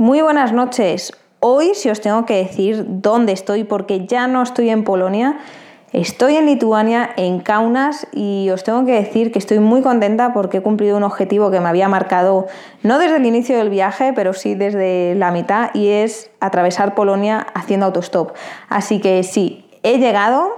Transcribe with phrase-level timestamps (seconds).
[0.00, 1.12] Muy buenas noches.
[1.40, 5.36] Hoy si os tengo que decir dónde estoy porque ya no estoy en Polonia,
[5.92, 10.56] estoy en Lituania, en Kaunas y os tengo que decir que estoy muy contenta porque
[10.56, 12.46] he cumplido un objetivo que me había marcado
[12.82, 17.46] no desde el inicio del viaje, pero sí desde la mitad y es atravesar Polonia
[17.52, 18.32] haciendo autostop.
[18.70, 20.48] Así que sí, he llegado,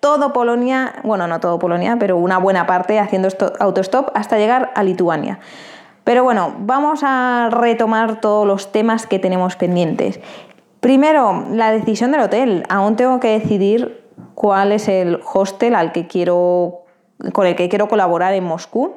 [0.00, 3.28] todo Polonia, bueno, no todo Polonia, pero una buena parte haciendo
[3.60, 5.40] autostop hasta llegar a Lituania.
[6.04, 10.20] Pero bueno, vamos a retomar todos los temas que tenemos pendientes.
[10.80, 12.64] Primero, la decisión del hotel.
[12.68, 14.02] Aún tengo que decidir
[14.34, 16.80] cuál es el hostel al que quiero,
[17.32, 18.96] con el que quiero colaborar en Moscú.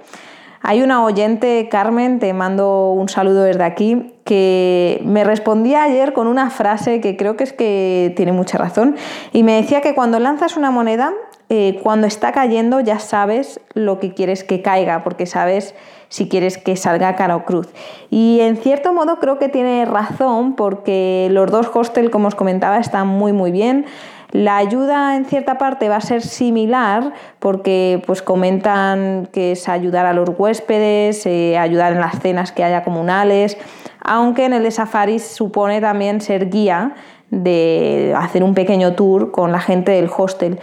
[0.67, 6.25] Hay una oyente, Carmen, te mando un saludo desde aquí, que me respondía ayer con
[6.25, 8.95] una frase que creo que es que tiene mucha razón
[9.31, 11.13] y me decía que cuando lanzas una moneda,
[11.49, 15.75] eh, cuando está cayendo ya sabes lo que quieres que caiga, porque sabes
[16.09, 17.67] si quieres que salga cara o cruz.
[18.09, 22.77] Y en cierto modo creo que tiene razón porque los dos hostels, como os comentaba,
[22.77, 23.85] están muy muy bien.
[24.31, 30.05] La ayuda en cierta parte va a ser similar porque pues comentan que es ayudar
[30.05, 33.57] a los huéspedes, eh, ayudar en las cenas que haya comunales,
[34.01, 36.95] aunque en el de Safari supone también ser guía
[37.29, 40.59] de hacer un pequeño tour con la gente del hostel.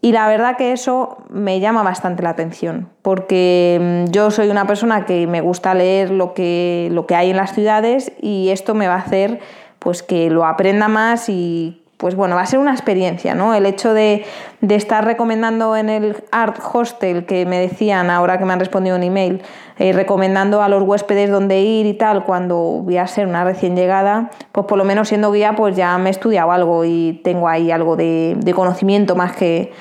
[0.00, 4.66] Y la verdad que eso me llama bastante la atención, porque mm, yo soy una
[4.66, 8.74] persona que me gusta leer lo que, lo que hay en las ciudades y esto
[8.74, 9.40] me va a hacer
[9.80, 13.54] pues que lo aprenda más y pues bueno, va a ser una experiencia, ¿no?
[13.54, 14.24] El hecho de,
[14.60, 19.02] estar recomendando en el Art Hostel, que me decían ahora que me han respondido un
[19.02, 19.42] email,
[19.78, 23.74] eh, recomendando a los huéspedes dónde ir y tal, cuando voy a ser una recién
[23.74, 27.48] llegada, pues por lo menos siendo guía, pues ya me he estudiado algo y tengo
[27.48, 29.72] ahí algo de, conocimiento más que,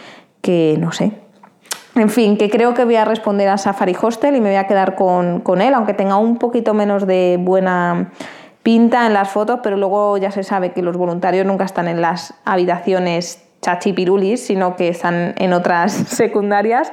[0.42, 1.12] que, no sé.
[1.94, 4.66] En fin, que creo que voy a responder a Safari Hostel y me voy a
[4.66, 8.12] quedar con, con él, aunque tenga un poquito menos de buena
[8.68, 12.02] pinta en las fotos, pero luego ya se sabe que los voluntarios nunca están en
[12.02, 16.92] las habitaciones chachipirulis, sino que están en otras secundarias.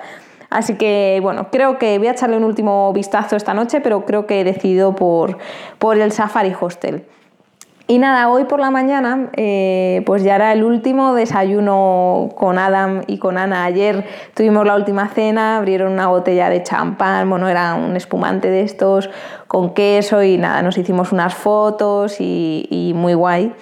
[0.50, 4.24] Así que bueno, creo que voy a echarle un último vistazo esta noche, pero creo
[4.24, 5.38] que he decidido por,
[5.80, 7.06] por el Safari Hostel.
[7.86, 13.02] Y nada, hoy por la mañana eh, pues ya era el último desayuno con Adam
[13.06, 13.64] y con Ana.
[13.64, 18.62] Ayer tuvimos la última cena, abrieron una botella de champán, bueno, era un espumante de
[18.62, 19.10] estos
[19.48, 23.52] con queso y nada, nos hicimos unas fotos y, muy guay.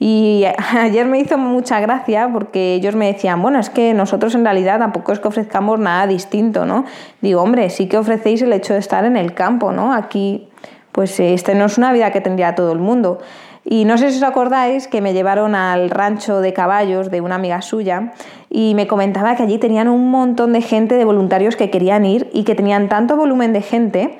[0.00, 4.42] Y ayer me hizo mucha gracia porque ellos me decían, bueno, es que nosotros en
[4.42, 6.86] realidad tampoco es que ofrezcamos nada distinto, ¿no?
[7.20, 9.94] Digo, hombre, sí que ofrecéis el hecho de estar en el campo, ¿no?
[9.94, 10.48] Aquí,
[10.90, 13.20] pues esta no es una vida que tendría todo el mundo.
[13.64, 17.34] Y no sé si os acordáis que me llevaron al rancho de caballos de una
[17.34, 18.12] amiga suya
[18.48, 22.30] y me comentaba que allí tenían un montón de gente, de voluntarios que querían ir
[22.32, 24.18] y que tenían tanto volumen de gente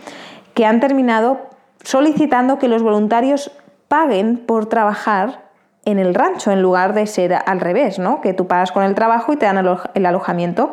[0.55, 1.39] que han terminado
[1.83, 3.51] solicitando que los voluntarios
[3.89, 5.51] paguen por trabajar
[5.85, 8.21] en el rancho en lugar de ser al revés, ¿no?
[8.21, 10.73] Que tú pagas con el trabajo y te dan el alojamiento.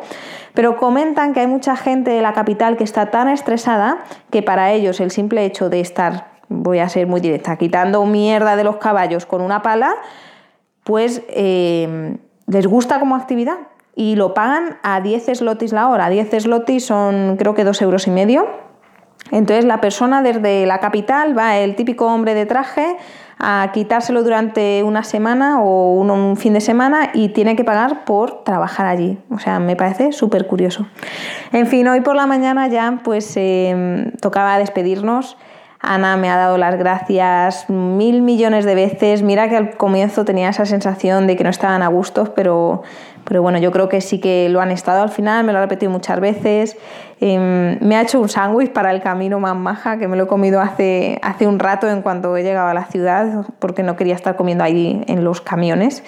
[0.54, 4.72] Pero comentan que hay mucha gente de la capital que está tan estresada que para
[4.72, 8.76] ellos el simple hecho de estar voy a ser muy directa, quitando mierda de los
[8.76, 9.94] caballos con una pala,
[10.84, 12.16] pues eh,
[12.46, 13.58] les gusta como actividad
[13.94, 16.08] y lo pagan a 10 slotis la hora.
[16.08, 18.46] 10 slotis son creo que 2 euros y medio.
[19.30, 22.96] Entonces la persona desde la capital va el típico hombre de traje
[23.40, 28.44] a quitárselo durante una semana o un, fin de semana y tiene que pagar por
[28.44, 29.18] trabajar allí.
[29.30, 30.86] O sea, me parece súper curioso.
[31.52, 35.36] En fin, hoy por la mañana ya pues eh, tocaba despedirnos.
[35.80, 39.22] Ana me ha dado las gracias mil millones de veces.
[39.22, 42.82] Mira que al comienzo tenía esa sensación de que no estaban a gustos, pero,
[43.24, 45.62] pero bueno, yo creo que sí que lo han estado al final, me lo ha
[45.62, 46.76] repetido muchas veces.
[47.20, 50.26] Em, me ha hecho un sándwich para el camino más maja, que me lo he
[50.26, 54.16] comido hace, hace un rato en cuanto he llegado a la ciudad, porque no quería
[54.16, 56.02] estar comiendo ahí en los camiones.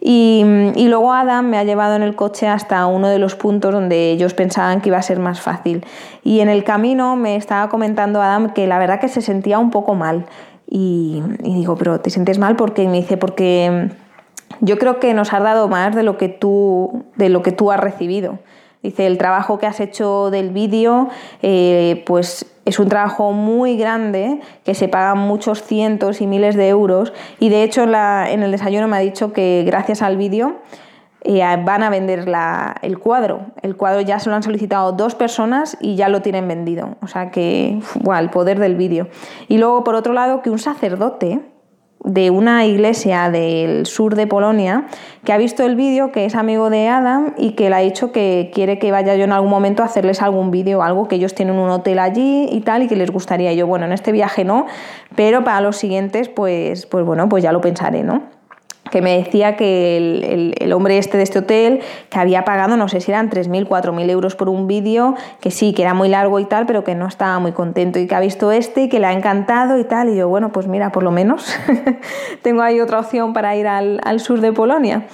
[0.00, 0.44] Y,
[0.88, 4.34] luego Adam me ha llevado en el coche hasta uno de los puntos donde ellos
[4.34, 5.84] pensaban que iba a ser más fácil.
[6.22, 9.70] Y en el camino me estaba comentando Adam que la verdad que se sentía un
[9.70, 10.26] poco mal.
[10.70, 12.56] Y, digo, pero ¿te sientes mal?
[12.56, 13.90] Porque me dice, porque
[14.60, 17.72] yo creo que nos has dado más de lo que tú, de lo que tú
[17.72, 18.38] has recibido.
[18.82, 21.08] Dice, el trabajo que has hecho del vídeo,
[21.42, 26.68] eh, pues es un trabajo muy grande, que se pagan muchos cientos y miles de
[26.68, 27.12] euros.
[27.40, 30.56] Y de hecho en, el desayuno me ha dicho que gracias al vídeo
[31.22, 32.26] eh, van a vender
[32.82, 33.46] el cuadro.
[33.62, 36.96] El cuadro ya se lo han solicitado dos personas y ya lo tienen vendido.
[37.02, 39.08] O sea que, bueno, el poder del vídeo.
[39.48, 41.40] Y luego, por otro lado, que un sacerdote
[42.08, 44.86] de una iglesia del sur de Polonia
[45.24, 48.12] que ha visto el vídeo, que es amigo de Adam y que le ha dicho
[48.12, 51.34] que quiere que vaya yo en algún momento a hacerles algún vídeo algo, que ellos
[51.34, 53.52] tienen un hotel allí y tal y que les gustaría.
[53.52, 54.64] yo, bueno, en este viaje no,
[55.16, 58.37] pero para los siguientes, pues, pues bueno, pues ya lo pensaré, ¿no?
[58.90, 61.80] Que me decía que el, hombre este de este hotel,
[62.10, 65.72] que había pagado, no sé si eran 3.000, 4.000 euros por un vídeo, que sí,
[65.72, 68.20] que era muy largo y tal, pero que no estaba muy contento y que ha
[68.20, 70.08] visto este y que le ha encantado y tal.
[70.10, 71.54] Y yo, bueno, pues mira, por lo menos
[72.42, 75.06] tengo ahí otra opción para ir al, al sur de Polonia.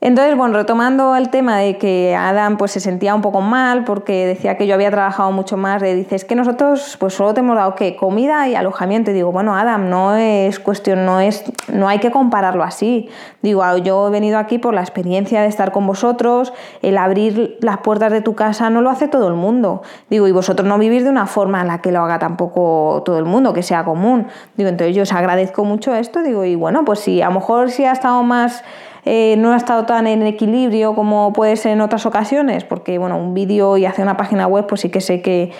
[0.00, 4.26] Entonces, bueno, retomando el tema de que Adam pues se sentía un poco mal porque
[4.26, 7.40] decía que yo había trabajado mucho más, le dice, es que nosotros pues solo te
[7.40, 7.96] hemos dado ¿qué?
[7.96, 9.10] comida y alojamiento.
[9.10, 13.08] Y digo, bueno, Adam, no es cuestión, no es, no hay que compararlo así.
[13.40, 16.52] Digo, ah, yo he venido aquí por la experiencia de estar con vosotros,
[16.82, 19.82] el abrir las puertas de tu casa no lo hace todo el mundo.
[20.10, 23.18] Digo, y vosotros no vivís de una forma en la que lo haga tampoco todo
[23.18, 24.26] el mundo, que sea común.
[24.56, 27.70] Digo, entonces yo os agradezco mucho esto, digo, y bueno, pues si a lo mejor
[27.70, 28.62] si ha estado más
[29.04, 33.18] eh, no ha estado tan en equilibrio como puede ser en otras ocasiones, porque bueno,
[33.18, 35.52] un vídeo y hacer una página web, pues sí que sé que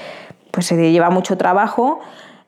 [0.50, 2.00] pues, se lleva mucho trabajo.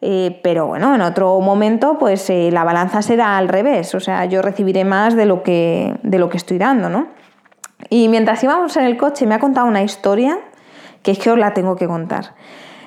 [0.03, 4.27] Eh, pero bueno, en otro momento, pues eh, la balanza será al revés, o sea,
[4.27, 7.09] yo recibiré más de lo que, de lo que estoy dando, ¿no?
[7.89, 10.39] Y mientras íbamos en el coche, me ha contado una historia
[11.03, 12.35] que es que os la tengo que contar.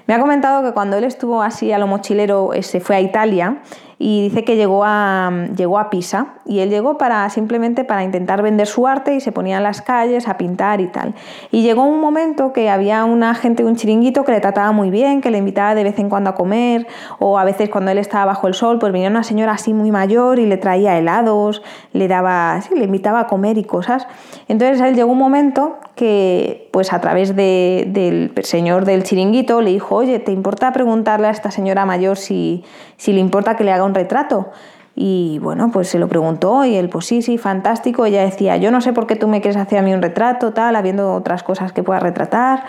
[0.06, 3.62] Me ha comentado que cuando él estuvo así a lo mochilero, se fue a Italia
[4.02, 8.42] y dice que llegó a, llegó a Pisa y él llegó para simplemente para intentar
[8.42, 11.14] vender su arte y se ponía en las calles a pintar y tal.
[11.52, 15.20] Y llegó un momento que había una gente, un chiringuito que le trataba muy bien,
[15.20, 16.88] que le invitaba de vez en cuando a comer
[17.20, 19.92] o a veces cuando él estaba bajo el sol, pues venía una señora así muy
[19.92, 21.62] mayor y le traía helados,
[21.92, 24.08] le daba, sí, le invitaba a comer y cosas.
[24.48, 29.96] Entonces él llegó un momento que pues a través del señor del chiringuito le dijo,
[29.96, 32.64] oye, ¿te importa preguntarle a esta señora mayor si,
[32.96, 34.52] si le importa que le haga un retrato?
[34.96, 38.06] Y bueno, pues se lo preguntó y él, pues sí, sí, fantástico.
[38.06, 40.52] Ella decía, yo no sé por qué tú me quieres hacer a mí un retrato,
[40.52, 42.66] tal, habiendo otras cosas que pueda retratar.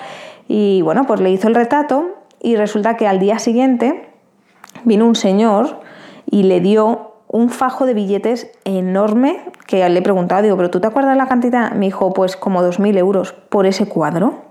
[0.47, 2.07] Y bueno, pues le hizo el retrato
[2.41, 4.11] y resulta que al día siguiente
[4.85, 5.81] vino un señor
[6.31, 10.81] y le dio un fajo de billetes enorme que le he preguntado, digo, ¿pero tú
[10.81, 11.73] te acuerdas la cantidad?
[11.73, 14.43] Me dijo, pues como 2.000 euros por ese cuadro.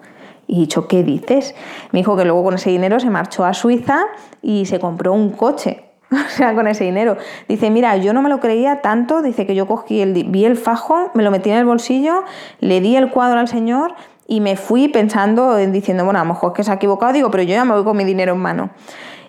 [0.47, 1.55] Y dicho, ¿qué dices?
[1.91, 3.99] Me dijo que luego con ese dinero se marchó a Suiza
[4.41, 5.88] y se compró un coche.
[6.29, 7.17] O sea, con ese dinero.
[7.47, 9.21] Dice, mira, yo no me lo creía tanto.
[9.21, 12.23] Dice que yo cogí el, vi el fajo, me lo metí en el bolsillo,
[12.59, 13.93] le di el cuadro al señor
[14.27, 17.13] y me fui pensando, diciendo, bueno, a lo mejor es que se ha equivocado.
[17.13, 18.69] Digo, pero yo ya me voy con mi dinero en mano.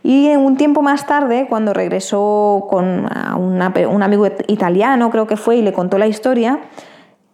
[0.03, 3.07] Y un tiempo más tarde, cuando regresó con
[3.37, 6.61] un amigo italiano, creo que fue, y le contó la historia,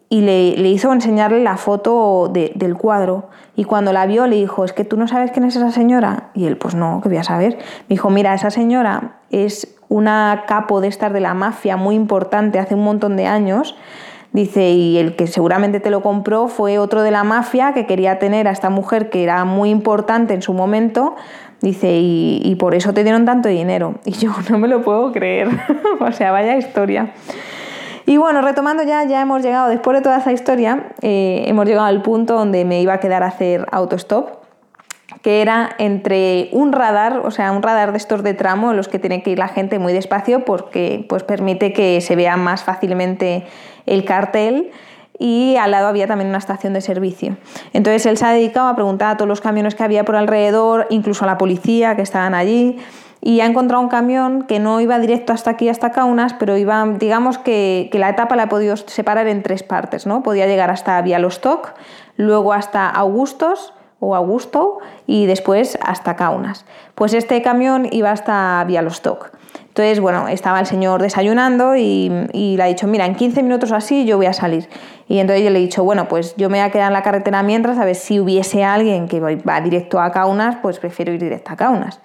[0.08, 3.28] y le, hizo enseñarle la foto del cuadro.
[3.56, 6.30] Y cuando la vio le dijo, es que tú no sabes quién es esa señora.
[6.34, 7.56] Y él, pues no, que voy a saber.
[7.88, 12.58] Me dijo, mira, esa señora es una capo de estar de la mafia muy importante
[12.58, 13.76] hace un montón de años.
[14.32, 18.18] Dice, y el que seguramente te lo compró fue otro de la mafia que quería
[18.18, 21.16] tener a esta mujer que era muy importante en su momento
[21.60, 23.94] Dice, y, por eso te dieron tanto dinero.
[24.04, 25.48] Y yo no me lo puedo creer.
[26.00, 27.12] o sea, vaya historia.
[28.06, 31.86] Y bueno, retomando ya, ya hemos llegado, después de toda esa historia, eh, hemos llegado
[31.86, 34.44] al punto donde me iba a quedar a hacer autostop,
[35.22, 38.86] que era entre un radar, o sea, un radar de estos de tramo en los
[38.86, 42.62] que tiene que ir la gente muy despacio porque pues, permite que se vea más
[42.62, 43.44] fácilmente
[43.86, 44.70] el cartel
[45.18, 47.36] y al lado había también una estación de servicio.
[47.72, 50.86] Entonces él se ha dedicado a preguntar a todos los camiones que había por alrededor,
[50.90, 52.78] incluso a la policía que estaban allí,
[53.26, 56.86] y ha encontrado un camión que no iba directo hasta aquí, hasta Kaunas, pero iba,
[56.96, 60.22] digamos que, la etapa la ha podido separar en tres partes, ¿no?
[60.22, 61.74] Podía llegar hasta Bialostok,
[62.16, 64.78] luego hasta Augustos o Augusto
[65.08, 66.66] y después hasta Kaunas.
[66.94, 69.32] Pues este camión iba hasta Bialostok.
[69.70, 74.06] Entonces, bueno, estaba el señor desayunando y, le ha dicho, mira, en 15 minutos así
[74.06, 74.68] yo voy a salir.
[75.08, 77.02] Y entonces yo le he dicho, bueno, pues yo me voy a quedar en la
[77.02, 81.18] carretera mientras, a ver si hubiese alguien que va directo a Kaunas, pues prefiero ir
[81.18, 82.00] directo a Kaunas.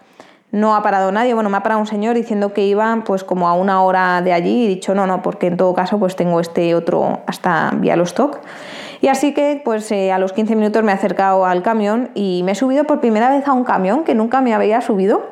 [0.52, 3.48] No ha parado nadie, bueno, me ha parado un señor diciendo que iba pues como
[3.48, 6.18] a una hora de allí y he dicho, no, no, porque en todo caso pues
[6.18, 8.40] tengo este otro hasta Bialostok.
[9.00, 12.42] Y así que pues eh, a los 15 minutos me he acercado al camión y
[12.44, 15.24] me he subido por primera vez a un camión que nunca me había subido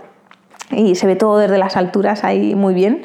[0.71, 3.03] y se ve todo desde las alturas ahí muy bien.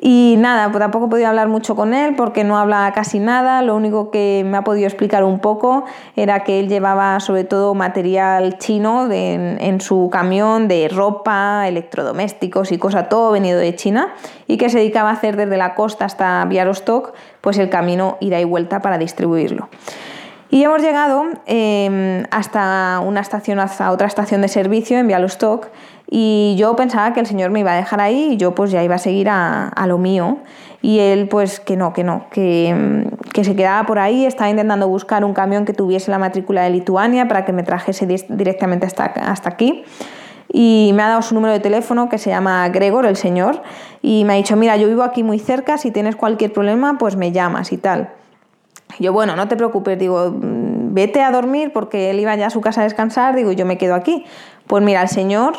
[0.00, 3.62] Y nada, pues tampoco he podido hablar mucho con él porque no habla casi nada.
[3.62, 7.74] Lo único que me ha podido explicar un poco era que él llevaba sobre todo
[7.74, 14.14] material chino en, su camión de ropa, electrodomésticos y cosas, todo venido de China
[14.46, 18.40] y que se dedicaba a hacer desde la costa hasta Białystok pues el camino ida
[18.40, 19.68] y vuelta para distribuirlo.
[20.50, 25.68] Y hemos llegado em, hasta una estación, hasta otra estación de servicio en Białystok
[26.10, 28.82] y yo pensaba que el señor me iba a dejar ahí y yo pues ya
[28.82, 30.38] iba a seguir a, lo mío.
[30.80, 34.88] Y él pues que no, que no, que, que, se quedaba por ahí, estaba intentando
[34.88, 39.04] buscar un camión que tuviese la matrícula de Lituania para que me trajese directamente hasta,
[39.04, 39.84] hasta aquí.
[40.50, 43.60] Y me ha dado su número de teléfono que se llama Gregor, el señor,
[44.00, 47.16] y me ha dicho, mira, yo vivo aquí muy cerca, si tienes cualquier problema pues
[47.16, 48.12] me llamas y tal.
[48.98, 52.50] Yo, bueno, no te preocupes, digo, mm, vete a dormir porque él iba ya a
[52.50, 54.24] su casa a descansar, digo, yo me quedo aquí.
[54.66, 55.54] Pues mira, el señor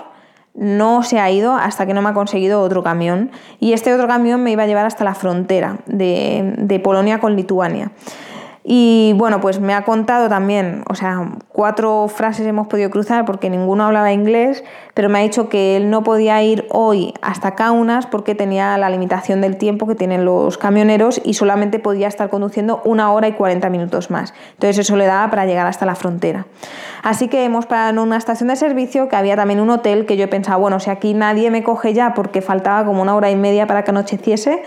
[0.54, 4.08] no se ha ido hasta que no me ha conseguido otro camión y este otro
[4.08, 7.92] camión me iba a llevar hasta la frontera de, de Polonia con Lituania.
[8.64, 13.50] Y bueno, pues me ha contado también, o sea, cuatro frases hemos podido cruzar porque
[13.50, 14.64] ninguno hablaba inglés,
[14.94, 18.90] pero me ha dicho que él no podía ir hoy hasta Kaunas porque tenía la
[18.90, 23.32] limitación del tiempo que tienen los camioneros y solamente podía estar conduciendo una hora y
[23.32, 24.34] 40 minutos más.
[24.52, 26.46] Entonces eso le daba para llegar hasta la frontera.
[27.02, 30.18] Así que hemos parado en una estación de servicio que había también un hotel que
[30.18, 33.38] yo pensaba, bueno, si aquí nadie me coge ya porque faltaba como una hora y
[33.38, 34.64] media para que anocheciese,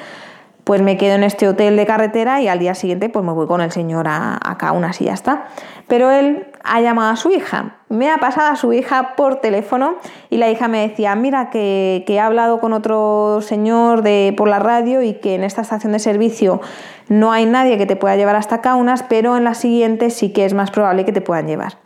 [0.65, 3.47] pues me quedo en este hotel de carretera y al día siguiente pues me voy
[3.47, 5.47] con el señor a, a Kaunas y ya está.
[5.89, 9.97] Pero él ha llamado a su hija, me ha pasado a su hija por teléfono
[10.31, 14.59] y la hija me decía, mira que, he hablado con otro señor de, por la
[14.59, 16.61] radio y que en esta estación de servicio
[17.09, 20.45] no hay nadie que te pueda llevar hasta Kaunas, pero en la siguiente sí que
[20.45, 21.79] es más probable que te puedan llevar.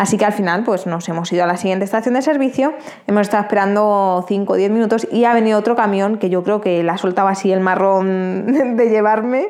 [0.00, 2.72] Así que al final pues nos hemos ido a la siguiente estación de servicio,
[3.06, 6.62] hemos estado esperando 5 o 10 minutos y ha venido otro camión que yo creo
[6.62, 8.46] que la soltaba así el marrón
[8.78, 9.48] de llevarme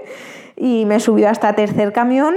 [0.56, 2.34] y me he subido hasta tercer camión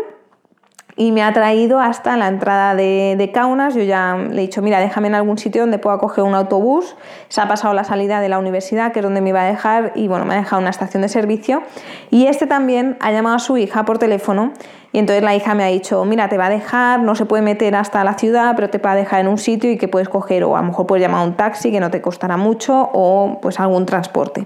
[0.95, 3.75] y me ha traído hasta la entrada de, de, Kaunas.
[3.75, 6.95] Yo ya le he dicho, mira, déjame en algún sitio donde pueda coger un autobús.
[7.29, 9.91] Se ha pasado la salida de la universidad, que es donde me iba a dejar,
[9.95, 11.63] y bueno, me ha dejado una estación de servicio.
[12.09, 14.53] Y este también ha llamado a su hija por teléfono
[14.93, 17.41] y entonces la hija me ha dicho, mira, te va a dejar, no se puede
[17.41, 20.07] meter hasta la ciudad, pero te va a dejar en un sitio y que puedes
[20.07, 22.91] coger, o a lo mejor puedes llamar a un taxi que no te costará mucho,
[22.93, 24.45] o pues algún transporte.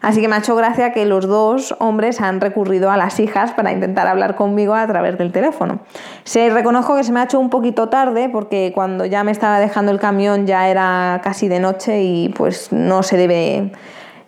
[0.00, 3.52] Así que me ha hecho gracia que los dos hombres han recurrido a las hijas
[3.52, 5.80] para intentar hablar conmigo a través del teléfono.
[6.24, 9.58] Se reconozco que se me ha hecho un poquito tarde porque cuando ya me estaba
[9.60, 13.72] dejando el camión ya era casi de noche y pues no se debe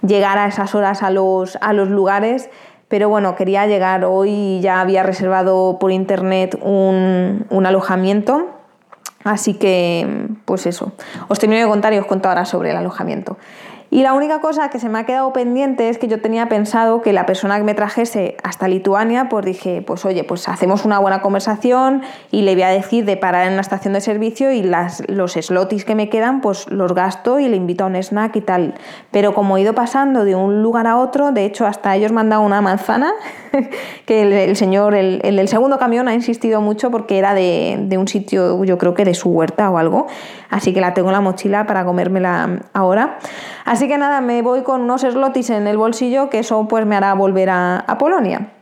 [0.02, 2.50] llegar a esas horas a los, a los lugares
[2.90, 8.48] pero bueno, quería llegar hoy, ya había reservado por internet un, alojamiento,
[9.22, 10.90] así que pues eso,
[11.28, 13.36] os tenía que contar y os cuento ahora sobre el alojamiento.
[13.92, 17.02] Y la única cosa que se me ha quedado pendiente es que yo tenía pensado
[17.02, 21.00] que la persona que me trajese hasta Lituania, pues dije, pues oye, pues hacemos una
[21.00, 24.62] buena conversación y le voy a decir de parar en una estación de servicio y
[24.62, 28.36] las, los slotis que me quedan, pues los gasto y le invito a un snack
[28.36, 28.74] y tal.
[29.10, 32.20] Pero como he ido pasando de un lugar a otro, de hecho hasta ellos me
[32.20, 33.12] han dado una manzana,
[34.06, 38.06] que el, señor, el, el, segundo camión ha insistido mucho porque era de, de un
[38.06, 40.06] sitio, yo creo que de su huerta o algo,
[40.48, 43.18] así que la tengo en la mochila para comérmela ahora.
[43.88, 47.14] Que nada, me voy con unos slotis en el bolsillo que eso pues me hará
[47.14, 48.52] volver a, Polonia.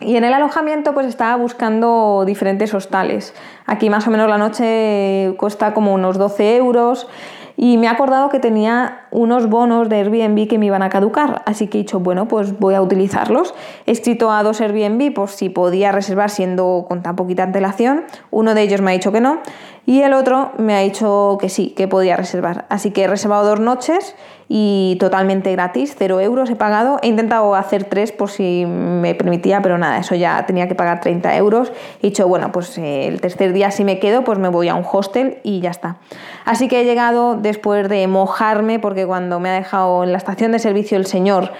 [0.00, 3.34] Y en el alojamiento pues estaba buscando diferentes hostales.
[3.66, 7.08] Aquí más o menos la noche cuesta como unos 12 euros
[7.56, 11.42] y me he acordado que tenía unos bonos de Airbnb que me iban a caducar,
[11.46, 13.54] así que he dicho, bueno, pues voy a utilizarlos.
[13.86, 18.04] He escrito a dos Airbnb por si podía reservar siendo con tan poquita antelación.
[18.30, 19.40] Uno de ellos me ha dicho que no
[19.86, 22.66] y el otro me ha dicho que sí, que podía reservar.
[22.68, 24.16] Así que he reservado dos noches
[24.48, 26.98] y totalmente gratis, cero euros he pagado.
[27.02, 31.00] He intentado hacer tres por si me permitía, pero nada, eso ya tenía que pagar
[31.00, 31.72] 30 euros.
[32.02, 34.74] He dicho, bueno, pues eh, el tercer día si me quedo, pues me voy a
[34.74, 35.98] un hostel y ya está.
[36.44, 40.52] Así que he llegado después de mojarme, porque cuando me ha dejado en la estación
[40.52, 41.52] de servicio el señor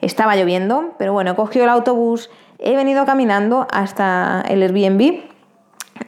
[0.00, 5.22] estaba lloviendo, pero bueno, he cogido el autobús, he venido caminando hasta el Airbnb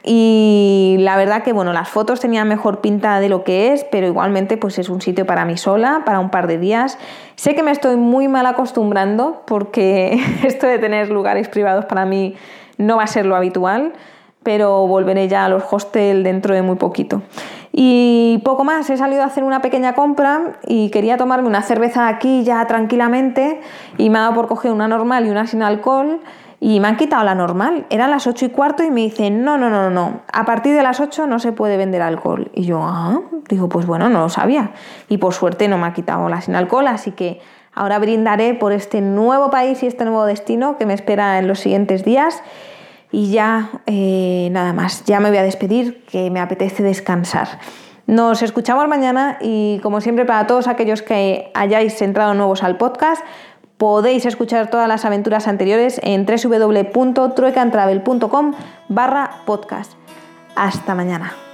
[0.02, 4.06] y la verdad que bueno, las fotos tenían mejor pinta de lo que es, pero
[4.06, 6.98] igualmente pues es un sitio para mí sola, para un par de días.
[7.36, 12.34] Sé que me estoy muy mal acostumbrando porque esto de tener lugares privados para mí
[12.78, 13.92] no va a ser lo habitual,
[14.42, 17.22] pero volveré ya a los hostels dentro de muy poquito.
[17.78, 22.08] Y poco más, he salido a hacer una pequeña compra y quería tomarme una cerveza
[22.08, 23.60] aquí ya tranquilamente
[23.98, 26.20] y me ha dado por coger una normal y una sin alcohol
[26.58, 27.84] y me han quitado la normal.
[27.90, 30.82] Eran las 8 y cuarto y me dicen, no, no, no, no, a partir de
[30.82, 32.50] las 8 no se puede vender alcohol.
[32.54, 34.70] Y yo, ah, digo, pues bueno, no lo sabía.
[35.10, 37.42] Y por suerte no me ha quitado la sin alcohol, así que
[37.78, 41.60] Ahora brindaré por este nuevo país y este nuevo destino que me espera en los
[41.60, 42.42] siguientes días.
[43.12, 47.60] Y ya, eh, nada más, ya me voy a despedir, que me apetece descansar.
[48.06, 53.24] Nos escuchamos mañana y como siempre para todos aquellos que hayáis entrado nuevos al podcast,
[53.78, 58.52] podéis escuchar todas las aventuras anteriores en www.truecantravel.com
[58.88, 59.92] barra podcast.
[60.54, 61.45] Hasta mañana.